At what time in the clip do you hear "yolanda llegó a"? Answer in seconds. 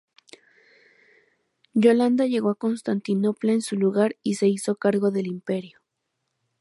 1.75-2.55